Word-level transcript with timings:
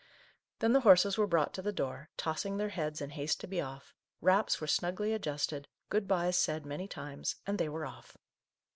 Then 0.57 0.73
the 0.73 0.79
horses 0.79 1.15
were 1.15 1.27
brought 1.27 1.53
to 1.53 1.61
the 1.61 1.71
door, 1.71 2.09
tossing 2.17 2.57
their 2.57 2.69
heads 2.69 3.01
in 3.01 3.11
haste 3.11 3.39
to 3.41 3.47
be 3.47 3.61
off, 3.61 3.93
wraps 4.19 4.59
were 4.59 4.65
snugly 4.65 5.13
adjusted, 5.13 5.67
good 5.89 6.07
byes 6.07 6.39
said 6.39 6.65
many 6.65 6.87
times, 6.87 7.35
and 7.45 7.59
they 7.59 7.69
were 7.69 7.85
off. 7.85 8.17